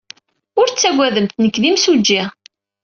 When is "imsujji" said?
1.69-2.21